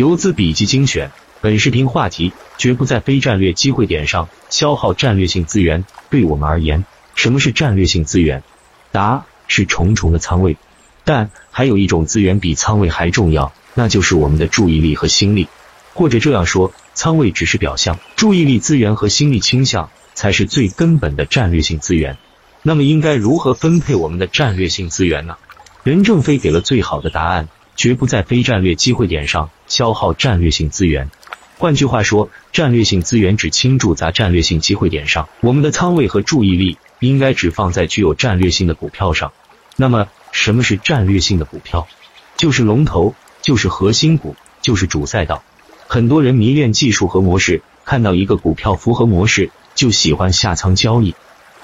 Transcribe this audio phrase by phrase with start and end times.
[0.00, 1.10] 游资笔记精选，
[1.42, 5.84] 本视频话题：绝不在非战略机会点上消耗战略性资源。
[6.08, 8.42] 对我们而言，什么是战略性资源？
[8.92, 10.56] 答：是重重的仓位。
[11.04, 15.48] 但还有一种资源比仓位还重要，那就是我们的注意力和心力。
[15.92, 22.16] 或者这样说，仓位只是表象，注意力资源和心力倾向才是最根本的战略性资源。
[22.62, 25.36] 那么，应该如何分配我们的战略性资源呢？
[25.82, 27.50] 任正非给了最好的答案。
[27.76, 31.10] 绝不在非战略机会点上消耗战略性资源。
[31.56, 39.32] 换句话说，战略性资源只倾注在战略性机会点上，我们的仓位和注意力应该只放在具有战略性的股票上。
[39.76, 41.86] 那么，什么是战略性的股票？
[42.36, 45.42] 就是龙头，就是核心股，就是主赛道。
[45.86, 51.14] 很多人迷恋技术和模式，看到一个股票符合模式，就喜欢下仓交易。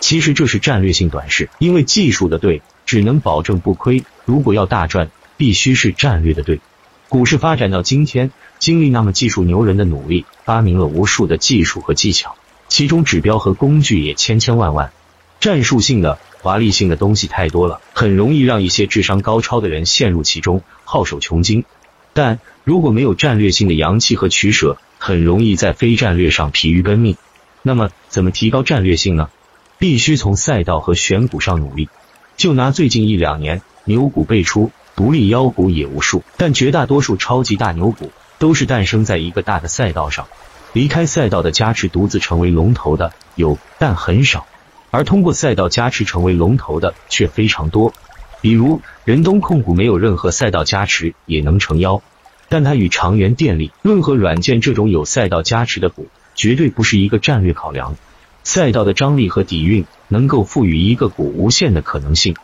[0.00, 5.10] 其实这是战略性短视，因为技术的对只能保证不亏，如果要大赚。
[5.38, 6.60] 必须是战略的对。
[7.08, 12.34] 股市发展到今天，经历那么技术牛人的努力，发明了无数的技术和技巧，
[12.66, 14.90] 其中指标和工具也千千万万，
[15.38, 21.64] 战术性的、华丽性的东西太多了，很容易让一些智商高超的人陷入其中，好手穷经。
[22.12, 27.16] 但如果没有战略性的阳气和取舍，很容易在非战略上疲于奔命。
[27.62, 29.30] 那么，怎么提高战略性呢？
[29.78, 31.88] 必须从赛道和选股上努力。
[32.36, 34.72] 就拿最近一两年牛股辈出。
[34.96, 40.26] 独立妖股也无数，但绝大多数超级大牛股都是诞生在一个大的赛道上。
[40.72, 44.46] 离开赛道的加持，独自成为龙头的有，但很少；
[44.90, 47.92] 而通过赛道加持成为龙头的却非常多。
[48.40, 52.02] 比如仁东控股没有任何赛道加持也能成妖，
[52.48, 57.96] 但它与长源电力、润和软件这种有赛道加持的股绝对不是一个战略考量。
[58.44, 62.34] 赛道的张力和底蕴能够赋予一个股无限的可能性。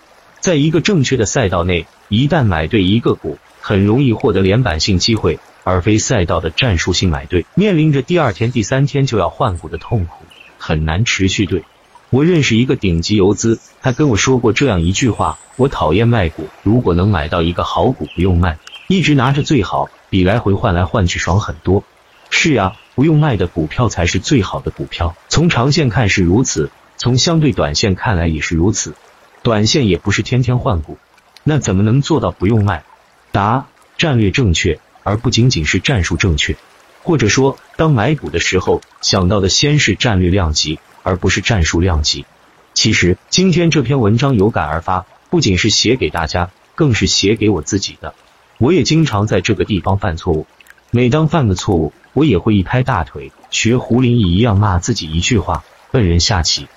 [0.40, 10.26] 在一个正确的赛道内，一旦买对一个股，很容易获得连板性机会，而非赛道的战术性买对，面临着第二天、第三天就要换股的痛苦，
[10.58, 11.64] 很难持续对。
[12.10, 21.82] 我认识一个顶级游资，他跟我说过这样一句话：我讨厌卖股，如果能买到一个好股，不用卖，一直拿着最好，比来回换来换去爽很多。
[22.28, 25.16] 是呀，不用卖的股票才是最好的股票。
[25.30, 28.94] 从长线看是如此，从相对短线看来也是如此。
[29.42, 30.98] 短线也不是天天换股，
[31.44, 32.84] 那怎么能做到不用卖？
[33.32, 33.66] 答：
[33.98, 36.56] 战略正确，而不仅仅是战术正确。
[37.02, 42.26] 或者说，当买股的时候，想到的先是战略量级，而不是战术量级。
[42.74, 48.14] 其实，今天这篇文章有感而发，不仅是写给大家，更是写给我自己的。
[48.58, 50.46] 我也经常在这个地方犯错误，
[50.92, 56.68] 每当犯个错误，我也会一拍大腿，学胡林翼一样骂自己一句话：笨人下棋。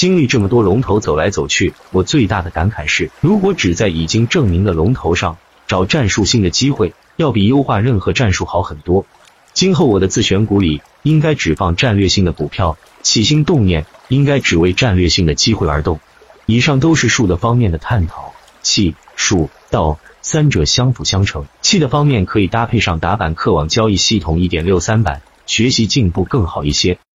[0.00, 9.04] 经历这么多龙头走来走去，我最大的感慨是，如果只在已经证明的龙头上找战术性的机会，要比优化任何战术好很多。
[9.52, 16.00] 今后我的自选股里应该只放战略性的股票，起心动念应该只为战略性的机会而动。
[16.46, 18.32] 以上都是术的方面的探讨，
[18.62, 21.44] 气、术、道三者相辅相成。
[21.60, 27.00] 气的方面可以搭配上打板客网交易系统一点六三版，学习进步更好一些。